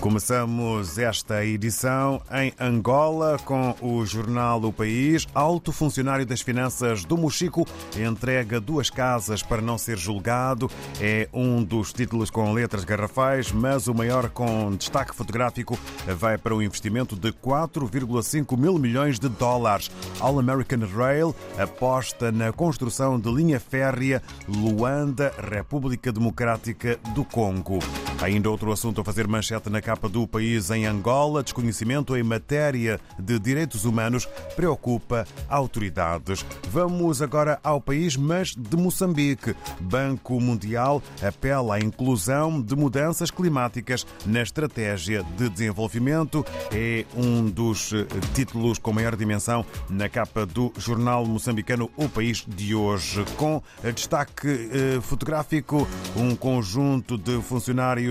Começamos 0.00 0.96
esta 0.96 1.44
edição 1.44 2.22
em 2.32 2.52
Angola 2.60 3.36
com 3.44 3.74
o 3.82 4.06
jornal 4.06 4.62
O 4.62 4.72
País. 4.72 5.26
Alto 5.34 5.72
funcionário 5.72 6.24
das 6.24 6.40
finanças 6.40 7.04
do 7.04 7.16
Mochico 7.16 7.66
entrega 7.96 8.60
duas 8.60 8.90
casas 8.90 9.42
para 9.42 9.60
não 9.60 9.76
ser 9.76 9.98
julgado. 9.98 10.70
É 11.00 11.28
um 11.32 11.64
dos 11.64 11.92
títulos 11.92 12.30
com 12.30 12.52
letras 12.52 12.84
garrafais, 12.84 13.50
mas 13.50 13.88
o 13.88 13.94
maior 13.94 14.30
com 14.30 14.76
destaque 14.76 15.14
fotográfico 15.14 15.76
vai 16.16 16.38
para 16.38 16.54
o 16.54 16.62
investimento 16.62 17.16
de 17.16 17.32
4,5 17.32 18.56
mil 18.56 18.78
milhões 18.78 19.18
de 19.18 19.28
dólares. 19.28 19.90
All 20.20 20.38
American 20.38 20.86
Rail 20.96 21.34
aposta 21.58 22.30
na 22.30 22.52
construção 22.52 23.18
de 23.18 23.30
linha 23.32 23.58
férrea 23.58 24.22
Luanda, 24.46 25.34
República 25.50 26.12
Democrática 26.12 27.00
do 27.16 27.24
Congo. 27.24 27.80
Ainda 28.20 28.50
outro 28.50 28.72
assunto 28.72 29.00
a 29.00 29.04
fazer 29.04 29.28
manchete 29.28 29.70
na 29.70 29.80
capa 29.80 30.08
do 30.08 30.26
país 30.26 30.70
em 30.70 30.86
Angola. 30.86 31.40
Desconhecimento 31.40 32.16
em 32.16 32.22
matéria 32.24 32.98
de 33.16 33.38
direitos 33.38 33.84
humanos 33.84 34.28
preocupa 34.56 35.24
autoridades. 35.48 36.44
Vamos 36.68 37.22
agora 37.22 37.60
ao 37.62 37.80
país, 37.80 38.16
mas 38.16 38.56
de 38.56 38.76
Moçambique. 38.76 39.54
Banco 39.80 40.40
Mundial 40.40 41.00
apela 41.22 41.76
à 41.76 41.80
inclusão 41.80 42.60
de 42.60 42.74
mudanças 42.74 43.30
climáticas 43.30 44.04
na 44.26 44.42
estratégia 44.42 45.22
de 45.36 45.48
desenvolvimento. 45.48 46.44
É 46.72 47.04
um 47.16 47.48
dos 47.48 47.92
títulos 48.34 48.78
com 48.78 48.92
maior 48.92 49.14
dimensão 49.14 49.64
na 49.88 50.08
capa 50.08 50.44
do 50.44 50.72
jornal 50.76 51.24
moçambicano 51.24 51.88
O 51.96 52.08
País 52.08 52.44
de 52.48 52.74
hoje. 52.74 53.24
Com 53.36 53.62
destaque 53.94 54.68
fotográfico, 55.02 55.86
um 56.16 56.34
conjunto 56.34 57.16
de 57.16 57.40
funcionários 57.42 58.07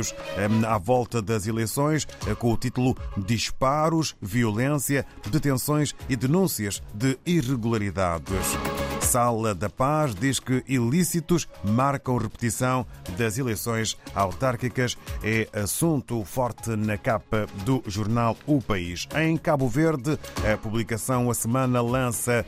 à 0.68 0.78
volta 0.78 1.22
das 1.22 1.48
eleições 1.48 2.08
com 2.40 2.52
o 2.52 2.58
título 2.58 2.96
Disparos, 3.18 4.16
Violência, 4.22 5.06
Detenções 5.30 5.94
e 6.10 6.16
Denúncias 6.16 6.82
de 6.94 7.18
Irregularidades. 7.26 8.87
Sala 9.08 9.56
da 9.56 9.70
Paz 9.70 10.14
diz 10.14 10.38
que 10.38 10.66
ilícitos 10.68 11.48
marcam 11.64 12.18
repetição 12.18 12.86
das 13.18 13.38
eleições 13.38 13.98
autárquicas. 14.14 14.98
É 15.24 15.48
assunto 15.54 16.26
forte 16.26 16.72
na 16.72 16.98
capa 16.98 17.48
do 17.64 17.82
jornal 17.88 18.36
O 18.46 18.62
País. 18.62 19.08
Em 19.16 19.38
Cabo 19.38 19.70
Verde, 19.70 20.20
a 20.44 20.58
publicação 20.58 21.32
A 21.32 21.34
Semana 21.34 21.82
lança 21.82 22.46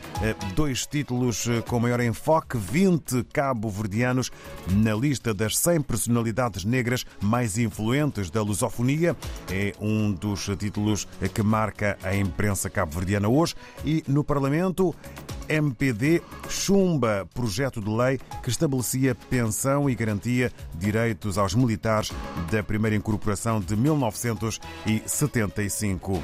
dois 0.53 0.85
títulos 0.85 1.47
com 1.65 1.79
maior 1.79 2.01
enfoque: 2.01 2.57
20 2.57 3.23
cabo-verdianos 3.31 4.29
na 4.69 4.93
lista 4.93 5.33
das 5.33 5.57
100 5.57 5.83
personalidades 5.83 6.65
negras 6.65 7.05
mais 7.21 7.57
influentes 7.57 8.29
da 8.29 8.41
lusofonia. 8.41 9.15
É 9.49 9.73
um 9.79 10.11
dos 10.11 10.49
títulos 10.59 11.07
que 11.33 11.41
marca 11.41 11.97
a 12.03 12.13
imprensa 12.13 12.69
cabo-verdiana 12.69 13.29
hoje. 13.29 13.55
E 13.85 14.03
no 14.09 14.25
Parlamento, 14.25 14.93
MPD 15.47 16.21
chumba 16.49 17.27
projeto 17.33 17.81
de 17.81 17.89
lei 17.89 18.19
que 18.43 18.49
estabelecia 18.49 19.15
pensão 19.15 19.89
e 19.89 19.95
garantia 19.95 20.51
direitos 20.75 21.37
aos 21.37 21.55
militares 21.55 22.11
da 22.51 22.61
primeira 22.63 22.95
incorporação 22.95 23.59
de 23.59 23.75
1975. 23.75 26.21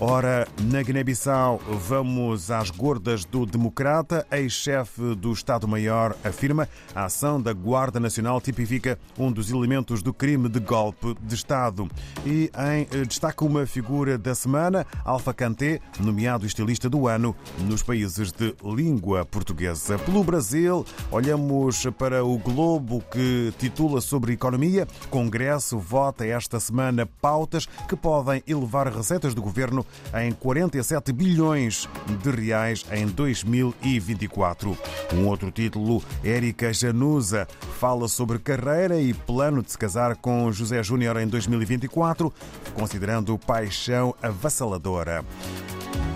Ora, 0.00 0.46
na 0.62 0.80
Guiné-Bissau, 0.80 1.60
vamos 1.88 2.52
às 2.52 2.70
gordas 2.70 3.24
do 3.24 3.44
Democrata. 3.44 4.24
Ex-chefe 4.30 5.16
do 5.16 5.32
Estado-Maior 5.32 6.14
afirma 6.22 6.68
a 6.94 7.06
ação 7.06 7.42
da 7.42 7.52
Guarda 7.52 7.98
Nacional 7.98 8.40
tipifica 8.40 8.96
um 9.18 9.32
dos 9.32 9.50
elementos 9.50 10.00
do 10.00 10.14
crime 10.14 10.48
de 10.48 10.60
golpe 10.60 11.16
de 11.20 11.34
Estado. 11.34 11.90
E 12.24 12.48
em 12.56 13.06
destaque 13.08 13.42
uma 13.42 13.66
figura 13.66 14.16
da 14.16 14.36
semana, 14.36 14.86
Alfa 15.04 15.34
Kanté, 15.34 15.80
nomeado 15.98 16.46
estilista 16.46 16.88
do 16.88 17.08
ano 17.08 17.34
nos 17.66 17.82
países 17.82 18.30
de 18.30 18.54
língua 18.62 19.24
portuguesa. 19.24 19.98
Pelo 19.98 20.22
Brasil, 20.22 20.86
olhamos 21.10 21.84
para 21.98 22.24
o 22.24 22.38
Globo 22.38 23.02
que 23.10 23.52
titula 23.58 24.00
sobre 24.00 24.34
economia. 24.34 24.86
Congresso 25.10 25.76
vota 25.76 26.24
esta 26.24 26.60
semana 26.60 27.04
pautas 27.04 27.66
que 27.88 27.96
podem 27.96 28.44
elevar 28.46 28.86
receitas 28.86 29.34
do 29.34 29.42
governo 29.42 29.84
em 30.14 30.32
47 30.32 31.12
bilhões 31.12 31.88
de 32.22 32.30
reais 32.30 32.84
em 32.92 33.06
2024. 33.06 34.76
Um 35.14 35.26
outro 35.26 35.50
título, 35.50 36.02
Érica 36.22 36.72
Januza 36.72 37.46
fala 37.78 38.08
sobre 38.08 38.38
carreira 38.38 39.00
e 39.00 39.14
plano 39.14 39.62
de 39.62 39.70
se 39.70 39.78
casar 39.78 40.16
com 40.16 40.50
José 40.52 40.82
Júnior 40.82 41.16
em 41.18 41.26
2024, 41.26 42.32
considerando 42.74 43.38
paixão 43.38 44.14
avassaladora. 44.22 45.24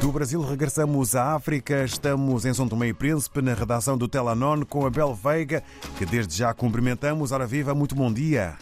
Do 0.00 0.10
Brasil 0.10 0.40
regressamos 0.40 1.14
à 1.14 1.34
África. 1.34 1.84
Estamos 1.84 2.44
em 2.44 2.52
São 2.52 2.68
Tomé 2.68 2.88
e 2.88 2.92
Príncipe, 2.92 3.40
na 3.40 3.54
redação 3.54 3.96
do 3.96 4.08
Telanon, 4.08 4.64
com 4.64 4.84
a 4.84 4.90
Bel 4.90 5.14
Veiga, 5.14 5.62
que 5.96 6.04
desde 6.04 6.36
já 6.36 6.52
cumprimentamos. 6.52 7.30
Ora 7.30 7.46
viva, 7.46 7.72
muito 7.72 7.94
bom 7.94 8.12
dia. 8.12 8.56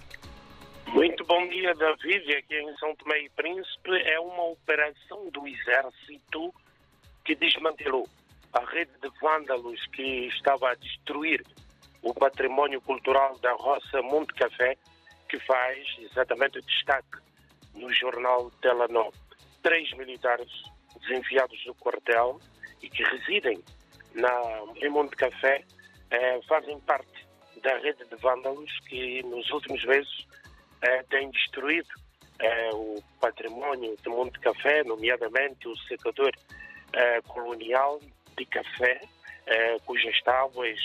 Bom 1.50 1.56
dia, 1.56 1.75
David. 1.75 2.33
Aqui 2.37 2.55
em 2.55 2.77
São 2.77 2.94
Tomé 2.94 3.22
e 3.22 3.28
Príncipe 3.31 3.91
é 4.05 4.21
uma 4.21 4.44
operação 4.50 5.28
do 5.31 5.49
Exército 5.49 6.55
que 7.25 7.34
desmantelou 7.34 8.09
a 8.53 8.65
rede 8.66 8.93
de 9.03 9.11
vândalos 9.21 9.84
que 9.88 10.28
estava 10.28 10.71
a 10.71 10.75
destruir 10.77 11.44
o 12.03 12.15
património 12.15 12.81
cultural 12.81 13.37
da 13.41 13.53
roça 13.55 14.00
Monte 14.00 14.33
Café, 14.34 14.77
que 15.28 15.41
faz 15.41 15.84
exatamente 15.99 16.59
o 16.59 16.62
destaque 16.62 17.19
no 17.75 17.93
jornal 17.93 18.53
Telanon. 18.62 19.11
Três 19.61 19.93
militares 19.94 20.49
desenviados 21.00 21.61
do 21.65 21.75
quartel 21.75 22.38
e 22.81 22.88
que 22.88 23.03
residem 23.03 23.61
na, 24.15 24.62
em 24.77 24.88
Monte 24.88 25.17
Café 25.17 25.65
eh, 26.12 26.41
fazem 26.49 26.78
parte 26.82 27.27
da 27.61 27.77
rede 27.78 28.05
de 28.05 28.15
vândalos 28.15 28.71
que 28.88 29.21
nos 29.25 29.50
últimos 29.50 29.84
meses 29.84 30.31
eh, 30.82 31.02
tem 31.10 31.30
destruído 31.30 31.88
eh, 32.38 32.70
o 32.72 33.02
património 33.20 33.94
de 34.02 34.08
Monte 34.08 34.38
Café, 34.41 34.82
nomeadamente 34.84 35.68
o 35.68 35.76
secador 35.80 36.32
eh, 36.92 37.20
colonial 37.28 38.00
de 38.36 38.46
café, 38.46 39.00
cujas 39.84 40.20
tábuas 40.22 40.78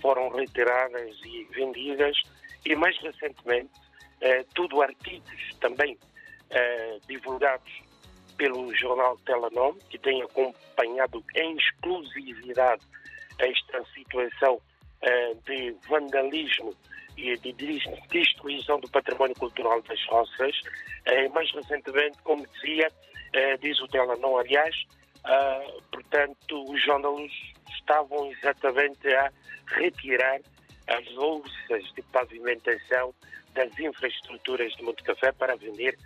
foram 0.00 0.28
retiradas 0.30 1.16
e 1.24 1.44
vendidas, 1.52 2.20
e 2.66 2.74
mais 2.74 2.98
recentemente, 3.00 3.70
tudo 4.56 4.82
artigos 4.82 5.54
também 5.60 5.96
divulgados 7.06 7.72
pelo 8.36 8.74
jornal 8.74 9.16
Telanom, 9.18 9.74
que 9.88 9.98
tem 9.98 10.20
acompanhado 10.20 11.24
em 11.36 11.56
exclusividade 11.56 12.82
esta 13.38 13.84
situação 13.94 14.60
de 15.46 15.70
vandalismo 15.88 16.74
e 17.18 17.36
de 17.36 17.52
destruição 18.10 18.78
do 18.80 18.88
património 18.88 19.34
cultural 19.36 19.82
das 19.82 20.04
roças. 20.06 20.60
mais 21.32 21.50
recentemente, 21.52 22.16
como 22.22 22.46
dizia, 22.46 22.90
diz 23.60 23.80
o 23.80 23.88
Telanon, 23.88 24.38
aliás, 24.38 24.74
portanto, 25.90 26.64
os 26.68 26.86
vândalos 26.86 27.32
estavam 27.76 28.30
exatamente 28.32 29.08
a 29.08 29.32
retirar 29.66 30.40
as 30.86 31.12
louças 31.12 31.84
de 31.94 32.02
pavimentação 32.12 33.14
das 33.54 33.78
infraestruturas 33.78 34.72
de 34.74 34.82
Monte 34.82 35.02
Café 35.02 35.32
para 35.32 35.56
vender 35.56 35.98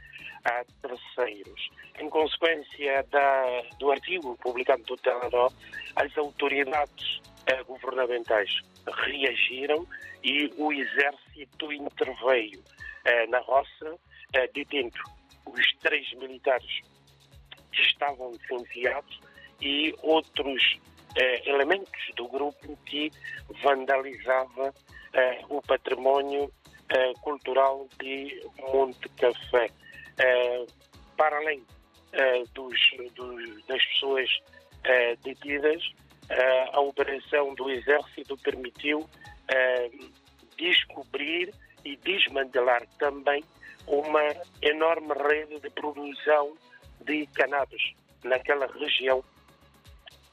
a 0.44 0.64
terceiros. 0.80 1.70
Em 2.00 2.08
consequência 2.08 3.04
da, 3.10 3.62
do 3.78 3.92
artigo 3.92 4.36
publicado 4.38 4.82
no 4.88 4.96
Telenor, 4.96 5.52
as 5.96 6.16
autoridades 6.18 7.20
eh, 7.46 7.62
governamentais 7.64 8.60
reagiram 8.90 9.86
e 10.22 10.50
o 10.56 10.72
exército 10.72 11.72
interveio 11.72 12.62
eh, 13.04 13.26
na 13.26 13.40
roça, 13.40 13.98
eh, 14.32 14.48
detendo 14.54 14.98
os 15.46 15.72
três 15.80 16.12
militares 16.14 16.80
que 17.72 17.82
estavam 17.82 18.30
licenciados 18.30 19.20
e 19.60 19.94
outros 20.02 20.78
eh, 21.16 21.48
elementos 21.48 22.14
do 22.16 22.28
grupo 22.28 22.76
que 22.86 23.10
vandalizava 23.62 24.72
o 25.50 25.60
património 25.60 26.50
cultural 27.20 27.86
de 28.00 28.42
Monte 28.72 29.06
Café. 29.10 29.68
para 31.18 31.36
além 31.36 31.62
dos, 32.54 32.80
dos, 33.14 33.66
das 33.66 33.84
pessoas 33.84 34.30
detidas, 35.22 35.82
a 36.72 36.80
operação 36.80 37.54
do 37.54 37.70
Exército 37.70 38.36
permitiu 38.38 39.08
descobrir 40.56 41.52
e 41.84 41.96
desmantelar 41.96 42.86
também 42.98 43.44
uma 43.86 44.22
enorme 44.60 45.12
rede 45.28 45.60
de 45.60 45.70
produção 45.70 46.56
de 47.00 47.26
cannabis 47.34 47.82
naquela 48.22 48.66
região 48.66 49.22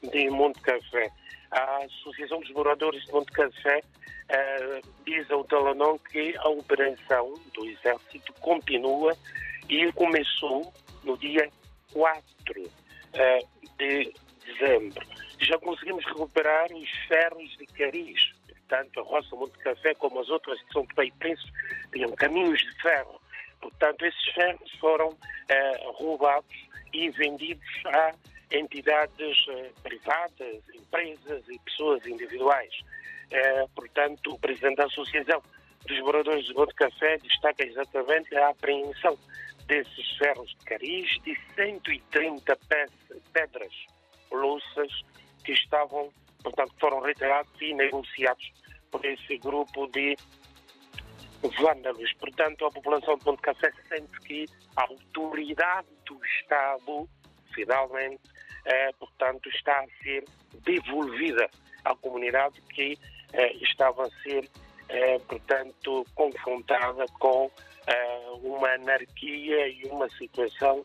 de 0.02 0.30
Monte 0.30 0.60
Café. 0.60 1.10
A 1.50 1.84
Associação 1.84 2.40
dos 2.40 2.50
Moradores 2.50 3.04
de 3.04 3.12
Monte 3.12 3.32
Café 3.32 3.80
uh, 3.80 4.88
diz 5.04 5.28
ao 5.30 5.44
Talanon 5.44 5.98
que 5.98 6.36
a 6.38 6.48
operação 6.48 7.34
do 7.54 7.66
Exército 7.66 8.32
continua 8.34 9.16
e 9.68 9.92
começou 9.92 10.72
no 11.02 11.18
dia 11.18 11.50
4 11.92 12.22
uh, 12.62 12.68
de 13.78 14.12
dezembro. 14.46 15.06
Já 15.40 15.58
conseguimos 15.58 16.04
recuperar 16.04 16.70
os 16.72 16.90
ferros 17.08 17.56
de 17.56 17.66
cariz, 17.66 18.32
tanto 18.68 19.00
a 19.00 19.02
Roça 19.02 19.34
Monte 19.34 19.58
Café 19.58 19.94
como 19.94 20.20
as 20.20 20.28
outras 20.28 20.58
de 20.58 20.72
São 20.72 20.84
Tomé 20.86 21.08
e 21.08 21.12
Príncipe 21.12 21.50
tinham 21.92 22.12
caminhos 22.12 22.60
de 22.60 22.82
ferro. 22.82 23.20
Portanto, 23.60 24.04
esses 24.04 24.24
ferros 24.34 24.70
foram 24.78 25.08
uh, 25.08 25.92
roubados 25.92 26.68
e 26.92 27.08
vendidos 27.10 27.64
a 27.86 28.14
entidades 28.50 29.46
uh, 29.48 29.80
privadas, 29.82 30.62
empresas 30.74 31.48
e 31.48 31.58
pessoas 31.60 32.04
individuais. 32.06 32.72
Uh, 33.32 33.68
portanto, 33.74 34.34
o 34.34 34.38
presidente 34.38 34.76
da 34.76 34.84
Associação 34.84 35.42
dos 35.86 36.00
Moradores 36.00 36.44
de 36.44 36.54
Monte 36.54 36.74
Café 36.74 37.16
destaca 37.18 37.64
exatamente 37.64 38.36
a 38.36 38.50
apreensão 38.50 39.18
desses 39.66 40.18
ferros 40.18 40.50
de 40.50 40.64
cariz 40.66 41.08
de 41.22 41.34
130 41.54 42.58
pedras, 43.32 43.72
louças 44.30 45.02
que 45.44 45.52
estavam, 45.52 46.12
portanto, 46.42 46.74
foram 46.80 47.00
retirados 47.00 47.52
e 47.60 47.74
negociados 47.74 48.52
por 48.90 49.04
esse 49.04 49.38
grupo 49.38 49.86
de 49.88 50.16
vândalos. 51.60 52.12
Portanto, 52.14 52.66
a 52.66 52.70
população 52.70 53.16
de 53.16 53.24
Ponte 53.24 53.42
Café 53.42 53.72
sente 53.88 54.20
que 54.20 54.46
a 54.76 54.82
autoridade 54.82 55.88
do 56.06 56.20
Estado, 56.24 57.08
finalmente, 57.54 58.20
eh, 58.64 58.90
portanto, 58.98 59.48
está 59.48 59.80
a 59.80 60.02
ser 60.02 60.24
devolvida 60.62 61.48
à 61.84 61.94
comunidade 61.96 62.60
que 62.74 62.98
eh, 63.32 63.52
estava 63.62 64.06
a 64.06 64.10
ser, 64.22 64.48
eh, 64.88 65.18
portanto, 65.20 66.04
confrontada 66.14 67.06
com 67.18 67.50
uma 68.42 68.68
anarquia 68.68 69.66
e 69.68 69.82
uma 69.86 70.08
situação 70.10 70.84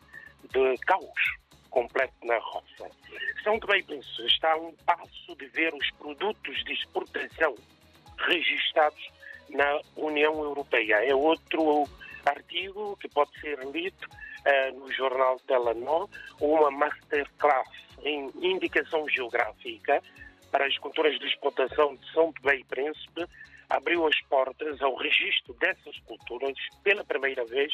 de 0.51 0.75
caos 0.87 1.44
completo 1.75 2.13
na 2.24 2.38
roça. 2.38 2.89
São 3.44 3.60
Tomé 3.60 3.80
e 3.80 4.25
está 4.25 4.54
a 4.54 4.57
um 4.57 4.74
passo 4.86 5.36
de 5.38 5.45
ver 5.48 5.74
os 5.74 5.92
produtos 5.92 6.63
de 6.63 6.72
exportação 6.72 7.54
registados 8.18 9.10
na 9.50 9.81
União 9.98 10.42
Europeia. 10.42 11.06
É 11.06 11.13
outro 11.13 11.83
artigo 12.25 12.95
que 12.95 13.10
pode 13.10 13.38
ser 13.42 13.60
lido 13.66 14.07
uh, 14.07 14.80
no 14.80 14.89
jornal 14.94 15.38
Telenor, 15.42 16.10
uma 16.39 16.72
masterclass 16.72 17.68
em 18.04 18.31
indicação 18.42 19.07
geográfica 19.10 20.01
para 20.51 20.66
as 20.66 20.77
culturas 20.77 21.19
de 21.19 21.27
explotação 21.27 21.98
de 21.98 22.10
São 22.13 22.31
Tomé 22.31 22.56
e 22.56 22.63
Príncipe 22.63 23.25
abriu 23.69 24.07
as 24.07 24.19
portas 24.30 24.81
ao 24.81 24.95
registro 24.95 25.54
dessas 25.56 26.00
culturas 26.06 26.56
pela 26.83 27.04
primeira 27.04 27.44
vez 27.44 27.74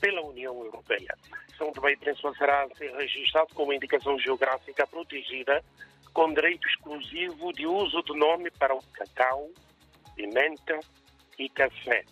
pela 0.00 0.22
União 0.22 0.54
Europeia. 0.64 1.16
São 1.56 1.68
e 1.68 1.96
Príncipe 1.96 2.38
será 2.38 2.66
ser 2.76 2.90
registrado 2.96 3.54
como 3.54 3.72
indicação 3.72 4.18
geográfica 4.18 4.86
protegida 4.86 5.62
com 6.12 6.32
direito 6.32 6.66
exclusivo 6.68 7.52
de 7.52 7.66
uso 7.66 8.02
do 8.02 8.14
nome 8.14 8.50
para 8.52 8.74
o 8.74 8.82
cacau, 8.92 9.48
pimenta 10.16 10.80
e 11.38 11.48
café. 11.48 12.04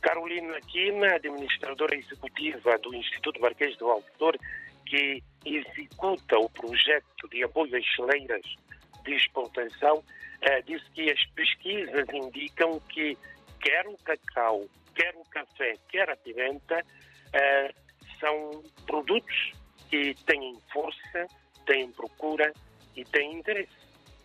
Carolina 0.00 0.60
Quina, 0.60 1.14
administradora 1.16 1.96
executiva 1.96 2.78
do 2.78 2.94
Instituto 2.94 3.40
Marquês 3.40 3.76
do 3.76 3.90
Autor, 3.90 4.38
que 4.86 5.22
executa 5.44 6.38
o 6.38 6.48
projeto 6.48 7.28
de 7.30 7.42
apoio 7.42 7.76
às 7.76 7.94
celeiras 7.94 8.42
de 9.04 9.14
exportação, 9.14 10.02
eh, 10.40 10.62
disse 10.62 10.88
que 10.92 11.10
as 11.10 11.24
pesquisas 11.34 12.06
indicam 12.12 12.80
que 12.88 13.18
quer 13.60 13.86
o 13.86 13.96
cacau, 13.98 14.64
quer 14.98 15.14
o 15.14 15.24
café, 15.30 15.76
quer 15.88 16.10
a 16.10 16.16
pimenta, 16.16 16.84
eh, 17.32 17.72
são 18.18 18.64
produtos 18.84 19.52
que 19.88 20.12
têm 20.26 20.58
força, 20.72 21.26
têm 21.64 21.92
procura 21.92 22.52
e 22.96 23.04
têm 23.04 23.38
interesse 23.38 23.70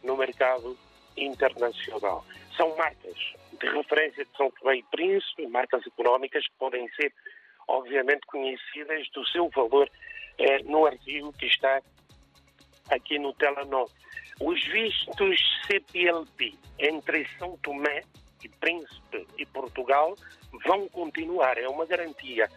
no 0.03 0.17
mercado 0.17 0.75
internacional. 1.15 2.25
São 2.57 2.75
marcas 2.75 3.15
de 3.59 3.69
referência 3.69 4.25
de 4.25 4.35
São 4.35 4.49
Tomé 4.49 4.77
e 4.77 4.83
Príncipe, 4.83 5.45
marcas 5.45 5.85
económicas 5.85 6.43
que 6.43 6.55
podem 6.57 6.89
ser, 6.93 7.13
obviamente, 7.67 8.25
conhecidas 8.25 9.07
do 9.11 9.25
seu 9.27 9.49
valor 9.49 9.87
eh, 10.39 10.63
no 10.63 10.87
artigo 10.87 11.31
que 11.33 11.45
está 11.45 11.81
aqui 12.89 13.19
no 13.19 13.31
Telenor. 13.35 13.89
Os 14.41 14.63
vistos 14.65 15.39
CPLP 15.67 16.55
entre 16.79 17.27
São 17.37 17.55
Tomé 17.59 18.01
Príncipe 18.49 19.27
e 19.37 19.45
Portugal 19.45 20.15
vão 20.65 20.87
continuar. 20.89 21.57
É 21.57 21.67
uma 21.67 21.85
garantia 21.85 22.49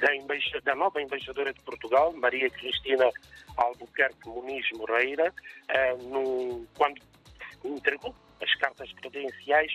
da, 0.00 0.14
embaixa, 0.14 0.60
da 0.60 0.74
nova 0.74 1.00
embaixadora 1.00 1.52
de 1.52 1.60
Portugal, 1.60 2.12
Maria 2.12 2.50
Cristina 2.50 3.10
Albuquerque 3.56 4.28
Muniz 4.28 4.66
Moreira, 4.72 5.32
eh, 5.68 5.96
no, 6.02 6.66
quando 6.76 7.00
entregou 7.64 8.14
as 8.42 8.54
cartas 8.56 8.92
credenciais 8.92 9.72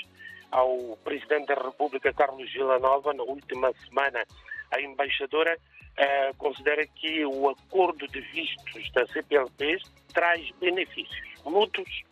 ao 0.52 0.98
Presidente 1.04 1.48
da 1.48 1.56
República, 1.56 2.14
Carlos 2.14 2.52
Villanova, 2.52 3.14
na 3.14 3.24
última 3.24 3.72
semana. 3.86 4.26
A 4.72 4.82
embaixadora 4.82 5.58
eh, 5.98 6.34
considera 6.38 6.86
que 6.86 7.26
o 7.26 7.50
acordo 7.50 8.08
de 8.08 8.22
vistos 8.22 8.92
da 8.92 9.08
CPLP 9.08 9.78
traz 10.14 10.50
benefícios 10.60 11.30
mútuos 11.46 12.04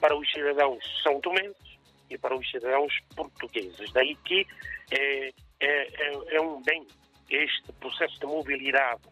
para 0.00 0.16
os 0.16 0.30
cidadãos 0.30 0.84
são 1.02 1.20
tomenses 1.20 1.65
e 2.10 2.18
para 2.18 2.36
os 2.36 2.50
cidadãos 2.50 2.92
portugueses. 3.14 3.92
Daí 3.92 4.14
que 4.24 4.46
é, 4.90 5.32
é, 5.60 6.36
é 6.36 6.40
um 6.40 6.62
bem 6.62 6.86
este 7.30 7.72
processo 7.80 8.18
de 8.20 8.26
mobilidade 8.26 9.02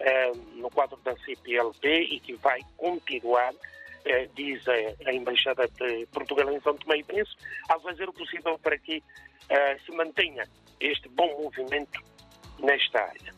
eh, 0.00 0.32
no 0.54 0.70
quadro 0.70 0.96
da 1.04 1.14
CPLP 1.18 1.88
e 2.02 2.20
que 2.20 2.34
vai 2.36 2.60
continuar 2.76 3.52
eh, 4.04 4.28
diz 4.34 4.66
a, 4.68 4.72
a, 5.10 5.12
Embaixada 5.12 5.68
de 5.68 6.06
Portugal 6.06 6.50
em 6.52 6.60
São 6.60 6.76
Tomé 6.76 6.98
e 6.98 7.04
Príncipe, 7.04 7.42
a 7.68 7.78
fazer 7.80 8.08
o 8.08 8.12
possível 8.12 8.58
para 8.58 8.78
que 8.78 8.98
uh, 8.98 9.84
se 9.84 9.92
mantenha 9.92 10.44
este 10.80 11.08
bom 11.10 11.42
movimento 11.42 12.00
nesta 12.60 13.00
área. 13.02 13.34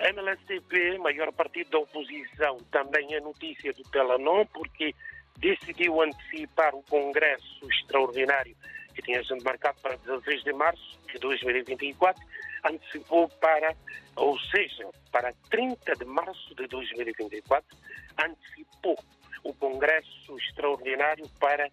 A 0.00 0.12
MLSTP, 0.12 0.98
maior 0.98 1.32
partido 1.32 1.70
da 1.70 1.78
oposição, 1.78 2.58
também 2.70 3.14
é 3.14 3.20
notícia 3.20 3.72
do 3.72 3.82
Telanon, 3.84 4.44
porque 4.46 4.94
decidiu 5.38 6.02
antecipar 6.02 6.74
o 6.74 6.82
Congresso 6.82 7.66
Extraordinário 7.70 8.54
que 8.94 9.02
tinha 9.02 9.22
sido 9.24 9.42
marcado 9.44 9.78
para 9.80 9.96
16 9.96 10.44
de 10.44 10.52
março 10.52 11.00
de 11.12 11.18
2024, 11.18 12.24
antecipou 12.64 13.28
para, 13.40 13.74
ou 14.16 14.38
seja, 14.38 14.88
para 15.10 15.32
30 15.50 15.96
de 15.96 16.04
março 16.04 16.54
de 16.54 16.66
2024, 16.66 17.76
antecipou 18.18 18.96
o 19.42 19.54
Congresso 19.54 20.38
Extraordinário 20.38 21.26
para 21.38 21.70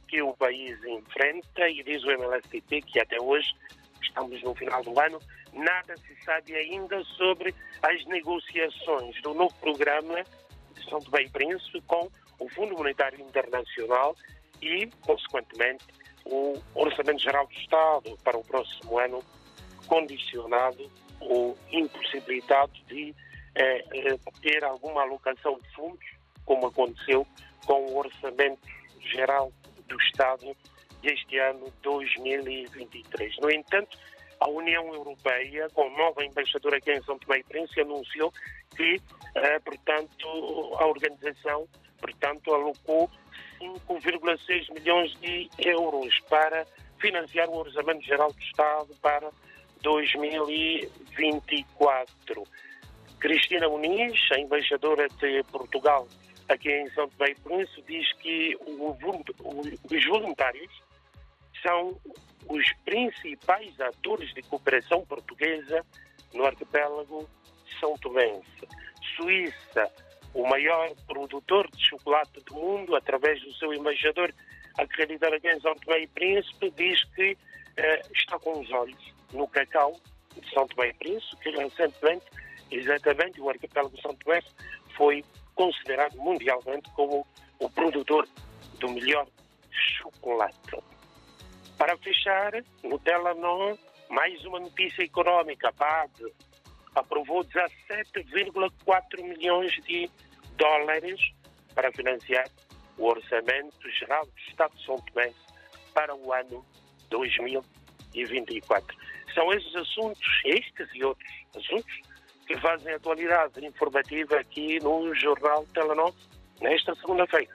que 0.08 0.22
o 0.22 0.34
país 0.34 0.78
enfrenta 0.84 1.70
e 1.70 1.82
diz 1.84 2.04
o 2.04 2.12
MLSTP 2.12 2.82
que 2.82 3.00
até 3.00 3.20
hoje, 3.22 3.50
estamos 4.02 4.42
no 4.44 4.54
final 4.54 4.84
do 4.84 5.00
ano, 5.00 5.20
nada 5.54 5.96
se 5.98 6.16
sabe 6.24 6.54
ainda 6.54 7.02
sobre 7.04 7.56
as 7.82 8.06
negociações 8.06 9.22
do 9.22 9.34
novo 9.34 9.54
programa 9.56 10.24
de 10.76 10.90
São 10.90 11.00
Tomé 11.00 11.24
e 11.24 11.30
Príncipe 11.30 11.82
com 11.88 12.10
o 12.40 12.50
Fundo 12.50 12.76
Monetário 12.76 13.22
Internacional 13.22 14.16
e, 14.62 14.88
consequentemente, 15.06 15.86
o 16.26 16.62
Orçamento 16.76 17.22
Geral 17.22 17.48
do 17.48 17.54
Estado 17.54 18.18
para 18.24 18.38
o 18.38 18.44
próximo 18.44 19.00
ano, 19.00 19.24
condicionado 19.88 20.92
ou 21.20 21.58
impossibilitado 21.72 22.74
de 22.88 23.16
eh, 23.56 23.84
eh, 23.94 24.18
ter 24.42 24.64
alguma 24.64 25.02
alocação 25.02 25.60
de 25.60 25.76
fundos, 25.76 26.06
como 26.46 26.68
aconteceu 26.68 27.28
com 27.66 27.86
o 27.86 27.98
Orçamento 27.98 28.62
Geral 29.00 29.52
do 29.88 30.00
Estado 30.02 30.56
deste 31.02 31.38
ano 31.38 31.72
2023. 31.82 33.38
No 33.40 33.52
entanto, 33.52 33.98
a 34.40 34.48
União 34.50 34.94
Europeia, 34.94 35.68
com 35.74 35.90
nova 35.98 36.24
embaixadora 36.24 36.78
aqui 36.78 36.92
em 36.92 37.04
São 37.04 37.20
Tomé 37.20 37.40
e 37.40 37.44
Príncipe, 37.44 37.82
anunciou 37.82 38.32
que, 38.76 39.02
eh, 39.36 39.60
portanto, 39.60 40.28
a 40.80 40.88
organização, 40.88 41.68
portanto, 42.00 42.54
alocou 42.54 43.10
5,6 43.60 44.70
milhões 44.70 45.14
de 45.20 45.50
euros 45.60 46.18
para 46.30 46.66
financiar 47.00 47.50
o 47.50 47.58
Orçamento 47.58 48.04
Geral 48.04 48.32
do 48.32 48.42
Estado 48.42 48.96
para 49.02 49.30
2024. 49.82 52.44
Cristina 53.22 53.70
Muniz, 53.70 54.20
a 54.32 54.40
embaixadora 54.40 55.08
de 55.08 55.44
Portugal 55.52 56.08
aqui 56.50 56.72
em 56.72 56.90
São 56.90 57.08
Tomé 57.10 57.32
e 57.32 57.36
Príncipe, 57.36 57.84
diz 57.88 58.14
que 58.14 58.58
os 58.66 60.06
voluntários 60.08 60.82
são 61.62 61.96
os 62.50 62.74
principais 62.84 63.80
atores 63.80 64.34
de 64.34 64.42
cooperação 64.42 65.06
portuguesa 65.06 65.86
no 66.34 66.46
arquipélago 66.46 67.30
São 67.80 67.96
Tomense. 68.00 68.68
Suíça, 69.16 69.92
o 70.34 70.48
maior 70.48 70.92
produtor 71.06 71.70
de 71.70 71.88
chocolate 71.90 72.42
do 72.42 72.56
mundo, 72.56 72.96
através 72.96 73.40
do 73.44 73.54
seu 73.54 73.72
embaixador 73.72 74.34
acreditado 74.80 75.36
aqui 75.36 75.48
em 75.48 75.60
São 75.62 75.76
Tomé 75.76 76.02
e 76.02 76.08
Príncipe, 76.08 76.72
diz 76.72 77.04
que 77.14 77.38
eh, 77.78 78.02
está 78.16 78.40
com 78.40 78.60
os 78.60 78.72
olhos 78.72 79.14
no 79.32 79.48
cacau 79.48 79.96
de 80.36 80.50
São 80.54 80.68
Tomé 80.68 80.90
e 80.90 80.94
Príncipe, 80.96 81.36
que 81.44 81.52
recentemente, 81.52 82.26
exatamente, 82.72 83.42
o 83.42 83.50
arquipélago 83.50 83.96
Tomé 83.98 84.42
foi 84.96 85.24
considerado 85.56 86.16
mundialmente 86.18 86.90
como 86.92 87.26
o 87.60 87.70
produtor 87.70 88.28
do 88.80 88.90
melhor 88.90 89.28
chocolate. 89.70 90.78
Para 91.78 91.98
fechar, 91.98 92.52
no 92.84 93.00
Telenor, 93.00 93.78
mais 94.10 94.44
uma 94.46 94.60
notícia 94.60 95.04
econômica. 95.04 95.70
A 95.70 95.74
PAD 95.74 96.34
aprovou 96.96 97.44
17,4 97.46 99.24
milhões 99.24 99.72
de 99.84 100.10
dólares 100.58 101.20
para 101.74 101.92
financiar 101.92 102.48
o 102.98 103.06
Orçamento 103.06 103.90
Geral 103.92 104.26
do 104.26 104.38
Estado 104.50 104.76
de 104.76 104.86
São 104.86 104.98
Tomé 104.98 105.34
para 105.94 106.14
o 106.16 106.34
ano 106.34 106.66
2024. 107.10 108.98
São 109.34 109.52
esses 109.54 109.76
assuntos, 109.76 110.42
estes 110.46 110.88
e 110.94 111.04
outros 111.04 111.32
assuntos, 111.56 112.11
que 112.52 112.60
fazem 112.60 112.94
atualidade 112.94 113.66
informativa 113.66 114.36
aqui 114.38 114.80
no 114.82 115.14
Jornal 115.16 115.66
Telenor 115.74 116.14
nesta 116.60 116.94
segunda-feira. 116.96 117.50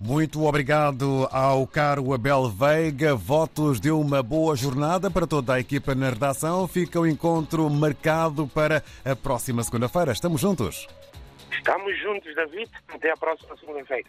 Muito 0.00 0.44
obrigado 0.44 1.28
ao 1.32 1.66
caro 1.66 2.12
Abel 2.12 2.48
Veiga. 2.48 3.14
Votos 3.14 3.80
de 3.80 3.90
uma 3.90 4.22
boa 4.22 4.56
jornada 4.56 5.10
para 5.10 5.26
toda 5.26 5.54
a 5.54 5.60
equipa 5.60 5.94
na 5.94 6.10
redação. 6.10 6.68
Fica 6.68 7.00
o 7.00 7.06
encontro 7.06 7.68
marcado 7.68 8.46
para 8.46 8.82
a 9.04 9.16
próxima 9.16 9.62
segunda-feira. 9.62 10.12
Estamos 10.12 10.40
juntos. 10.40 10.86
Estamos 11.50 11.98
juntos, 12.00 12.34
David. 12.34 12.70
Até 12.88 13.10
a 13.10 13.16
próxima 13.16 13.56
segunda-feira. 13.56 14.08